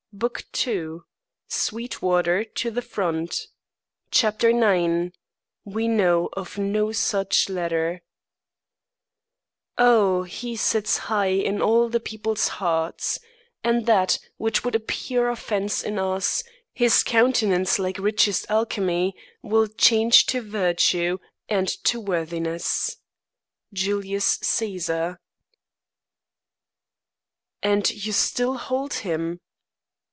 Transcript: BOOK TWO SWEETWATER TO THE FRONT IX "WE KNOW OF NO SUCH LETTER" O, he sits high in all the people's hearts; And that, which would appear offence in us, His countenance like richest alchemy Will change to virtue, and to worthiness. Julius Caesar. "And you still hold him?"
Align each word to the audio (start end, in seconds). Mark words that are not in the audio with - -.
BOOK 0.13 0.43
TWO 0.51 1.05
SWEETWATER 1.47 2.43
TO 2.43 2.69
THE 2.69 2.81
FRONT 2.81 3.47
IX 4.13 5.13
"WE 5.63 5.87
KNOW 5.87 6.29
OF 6.33 6.57
NO 6.59 6.91
SUCH 6.91 7.47
LETTER" 7.47 8.01
O, 9.77 10.23
he 10.23 10.57
sits 10.57 10.97
high 11.09 11.27
in 11.29 11.61
all 11.61 11.87
the 11.87 12.01
people's 12.01 12.49
hearts; 12.59 13.19
And 13.63 13.85
that, 13.85 14.19
which 14.35 14.65
would 14.65 14.75
appear 14.75 15.29
offence 15.29 15.81
in 15.81 15.97
us, 15.97 16.43
His 16.73 17.03
countenance 17.03 17.79
like 17.79 17.97
richest 17.97 18.45
alchemy 18.49 19.15
Will 19.41 19.65
change 19.67 20.25
to 20.27 20.41
virtue, 20.41 21.17
and 21.47 21.69
to 21.85 22.01
worthiness. 22.01 22.97
Julius 23.71 24.35
Caesar. 24.43 25.21
"And 27.63 27.89
you 27.89 28.11
still 28.11 28.57
hold 28.57 28.95
him?" 28.95 29.39